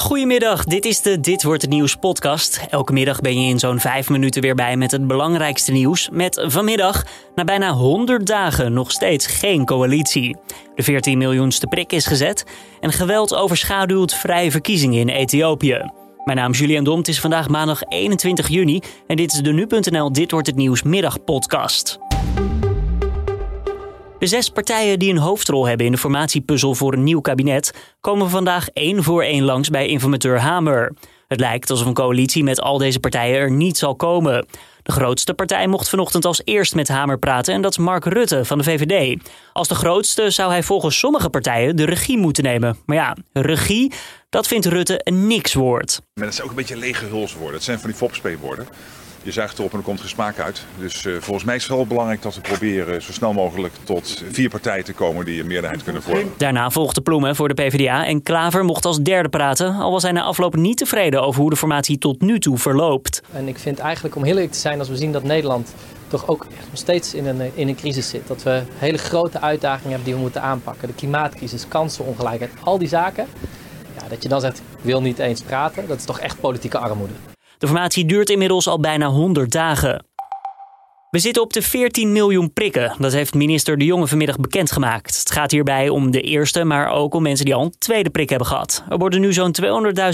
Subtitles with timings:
[0.00, 2.66] Goedemiddag, dit is de Dit wordt het nieuws podcast.
[2.70, 6.08] Elke middag ben je in zo'n vijf minuten weer bij met het belangrijkste nieuws.
[6.12, 10.36] Met vanmiddag, na bijna 100 dagen, nog steeds geen coalitie.
[10.74, 12.44] De 14 miljoenste prik is gezet
[12.80, 15.90] en geweld overschaduwt vrije verkiezingen in Ethiopië.
[16.24, 20.12] Mijn naam is Julian het is vandaag maandag 21 juni en dit is de Nu.nl
[20.12, 21.98] Dit wordt het nieuws middagpodcast.
[24.20, 28.30] De zes partijen die een hoofdrol hebben in de formatiepuzzel voor een nieuw kabinet komen
[28.30, 30.92] vandaag één voor één langs bij informateur Hamer.
[31.28, 34.46] Het lijkt alsof een coalitie met al deze partijen er niet zal komen.
[34.82, 38.44] De grootste partij mocht vanochtend als eerst met Hamer praten en dat is Mark Rutte
[38.44, 39.22] van de VVD.
[39.52, 42.76] Als de grootste zou hij volgens sommige partijen de regie moeten nemen.
[42.86, 43.92] Maar ja, regie,
[44.30, 46.00] dat vindt Rutte een nikswoord.
[46.14, 47.54] Dat zijn ook een beetje lege hulswoorden.
[47.54, 48.66] Het zijn van die fopspeelwoorden.
[49.22, 50.64] Je zuigt erop en er komt geen smaak uit.
[50.78, 54.22] Dus uh, volgens mij is het wel belangrijk dat we proberen zo snel mogelijk tot
[54.30, 56.32] vier partijen te komen die een meerderheid kunnen vormen.
[56.36, 60.12] Daarna volgde Ploemen voor de PvdA en Klaver mocht als derde praten, al was hij
[60.12, 63.22] na afloop niet tevreden over hoe de formatie tot nu toe verloopt.
[63.32, 65.74] En ik vind eigenlijk, om heel eerlijk te zijn, als we zien dat Nederland
[66.08, 68.26] toch ook nog steeds in een, in een crisis zit.
[68.26, 70.88] Dat we hele grote uitdagingen hebben die we moeten aanpakken.
[70.88, 73.26] De klimaatcrisis, kansenongelijkheid, al die zaken.
[74.00, 76.78] Ja, dat je dan zegt, ik wil niet eens praten, dat is toch echt politieke
[76.78, 77.12] armoede.
[77.60, 80.04] De formatie duurt inmiddels al bijna 100 dagen.
[81.10, 82.94] We zitten op de 14 miljoen prikken.
[82.98, 85.18] Dat heeft minister De Jonge vanmiddag bekendgemaakt.
[85.18, 88.28] Het gaat hierbij om de eerste, maar ook om mensen die al een tweede prik
[88.28, 88.84] hebben gehad.
[88.88, 89.54] Er worden nu zo'n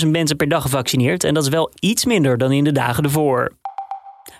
[0.03, 3.05] 200.000 mensen per dag gevaccineerd en dat is wel iets minder dan in de dagen
[3.05, 3.53] ervoor.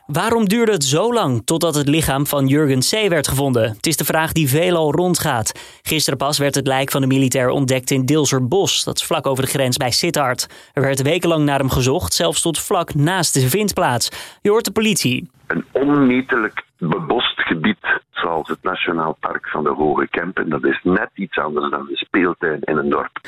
[0.07, 3.09] Waarom duurde het zo lang totdat het lichaam van Jurgen C.
[3.09, 3.63] werd gevonden?
[3.63, 5.79] Het is de vraag die veelal rondgaat.
[5.83, 8.85] Gisteren pas werd het lijk van de militair ontdekt in Dilserbos.
[8.85, 10.71] Dat is vlak over de grens bij Sittard.
[10.73, 14.37] Er werd wekenlang naar hem gezocht, zelfs tot vlak naast de vindplaats.
[14.43, 15.31] Je hoort de politie.
[15.47, 20.49] Een onmetelijk bebost gebied zoals het Nationaal Park van de Hoge Kempen.
[20.49, 23.21] Dat is net iets anders dan de speeltuin in een dorp.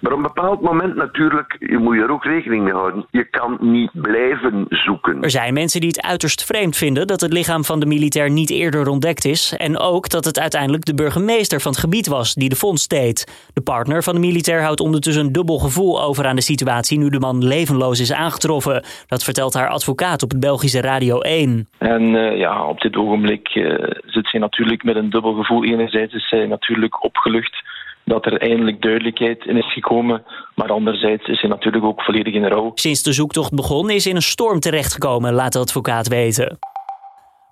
[0.00, 3.06] Maar op een bepaald moment natuurlijk, je moet je er ook rekening mee houden.
[3.10, 5.22] Je kan niet blijven zoeken.
[5.22, 8.50] Er zijn mensen die het uiterst vreemd vinden dat het lichaam van de militair niet
[8.50, 9.56] eerder ontdekt is.
[9.56, 13.48] En ook dat het uiteindelijk de burgemeester van het gebied was die de vondst deed.
[13.54, 17.08] De partner van de militair houdt ondertussen een dubbel gevoel over aan de situatie nu
[17.08, 18.84] de man levenloos is aangetroffen.
[19.06, 21.68] Dat vertelt haar advocaat op het Belgische Radio 1.
[21.78, 23.74] En uh, ja, op dit ogenblik uh,
[24.06, 25.64] zit ze natuurlijk met een dubbel gevoel.
[25.64, 27.62] Enerzijds is zij natuurlijk opgelucht
[28.04, 30.22] dat er eindelijk duidelijkheid in is gekomen.
[30.54, 32.72] Maar anderzijds is hij natuurlijk ook volledig in rouw.
[32.74, 36.58] Sinds de zoektocht begon is in een storm terechtgekomen, laat de advocaat weten.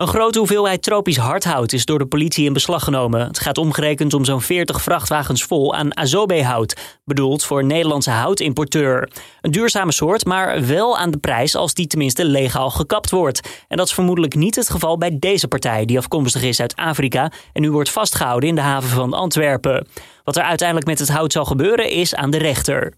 [0.03, 3.27] Een grote hoeveelheid tropisch hardhout is door de politie in beslag genomen.
[3.27, 9.11] Het gaat omgerekend om zo'n 40 vrachtwagens vol aan azobehout, bedoeld voor Nederlandse houtimporteur.
[9.41, 13.65] Een duurzame soort, maar wel aan de prijs als die tenminste legaal gekapt wordt.
[13.69, 17.33] En dat is vermoedelijk niet het geval bij deze partij, die afkomstig is uit Afrika
[17.53, 19.87] en nu wordt vastgehouden in de haven van Antwerpen.
[20.25, 22.93] Wat er uiteindelijk met het hout zal gebeuren is aan de rechter.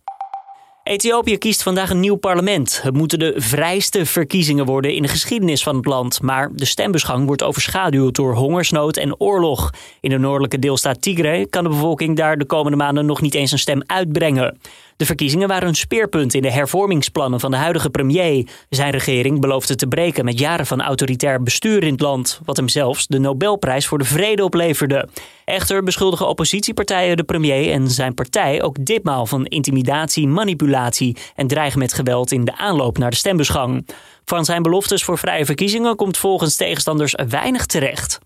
[0.85, 2.83] Ethiopië kiest vandaag een nieuw parlement.
[2.83, 6.23] Het moeten de vrijste verkiezingen worden in de geschiedenis van het land.
[6.23, 9.71] Maar de stembusgang wordt overschaduwd door hongersnood en oorlog.
[10.01, 13.53] In de noordelijke deelstaat Tigray kan de bevolking daar de komende maanden nog niet eens
[13.53, 14.59] een stem uitbrengen.
[14.97, 18.49] De verkiezingen waren een speerpunt in de hervormingsplannen van de huidige premier.
[18.69, 22.69] Zijn regering beloofde te breken met jaren van autoritair bestuur in het land, wat hem
[22.69, 25.09] zelfs de Nobelprijs voor de Vrede opleverde.
[25.45, 31.79] Echter beschuldigen oppositiepartijen de premier en zijn partij ook ditmaal van intimidatie, manipulatie en dreigen
[31.79, 33.87] met geweld in de aanloop naar de stembusgang.
[34.25, 38.19] Van zijn beloftes voor vrije verkiezingen komt volgens tegenstanders weinig terecht.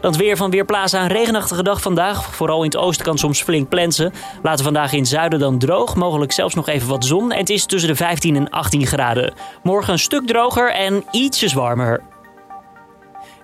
[0.00, 1.02] Dan weer van Weerplaza.
[1.02, 2.34] Een regenachtige dag vandaag.
[2.34, 4.12] Vooral in het oosten kan soms flink plensen.
[4.42, 5.96] Later vandaag in het zuiden dan droog.
[5.96, 7.32] Mogelijk zelfs nog even wat zon.
[7.32, 9.34] En het is tussen de 15 en 18 graden.
[9.62, 12.09] Morgen een stuk droger en ietsjes warmer.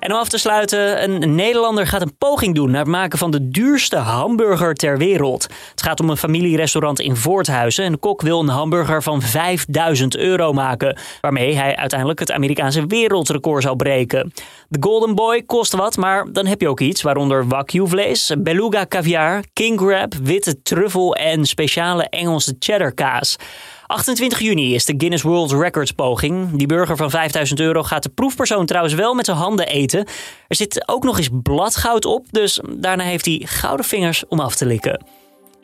[0.06, 3.30] En om af te sluiten, een Nederlander gaat een poging doen naar het maken van
[3.30, 5.46] de duurste hamburger ter wereld.
[5.70, 10.16] Het gaat om een familierestaurant in Voorthuizen en de kok wil een hamburger van 5000
[10.16, 14.32] euro maken, waarmee hij uiteindelijk het Amerikaanse wereldrecord zou breken.
[14.68, 18.86] De Golden Boy kost wat, maar dan heb je ook iets, waaronder wagyu vlees, beluga
[18.88, 23.36] caviar, king crab, witte truffel en speciale Engelse cheddar kaas.
[23.86, 26.56] 28 juni is de Guinness World Records poging.
[26.56, 30.06] Die burger van 5000 euro gaat de proefpersoon trouwens wel met zijn handen eten.
[30.48, 34.56] Er zit ook nog eens bladgoud op, dus daarna heeft hij gouden vingers om af
[34.56, 35.04] te likken.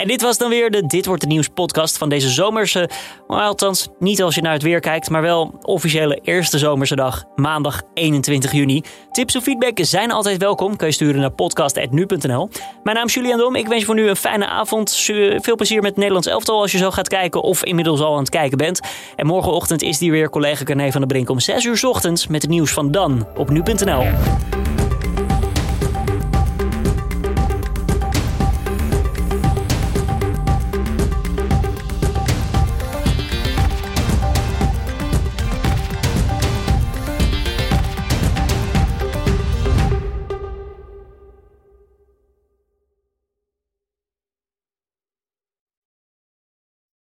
[0.02, 2.88] En dit was dan weer de Dit Wordt Het Nieuws podcast van deze zomerse,
[3.26, 7.24] maar althans niet als je naar het weer kijkt, maar wel officiële eerste zomerse dag,
[7.36, 8.82] maandag 21 juni.
[9.10, 12.48] Tips of feedback zijn altijd welkom, kan je sturen naar podcast.nu.nl.
[12.82, 14.94] Mijn naam is Julian Dom, ik wens je voor nu een fijne avond.
[15.36, 18.30] Veel plezier met Nederlands elftal als je zo gaat kijken of inmiddels al aan het
[18.30, 18.80] kijken bent.
[19.16, 22.42] En morgenochtend is die weer collega Carne van der Brink om 6 uur ochtends met
[22.42, 24.04] het nieuws van Dan op nu.nl.